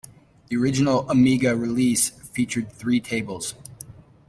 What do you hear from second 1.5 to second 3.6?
release featured three tables.